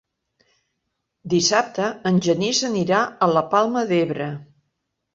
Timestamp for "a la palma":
3.07-3.89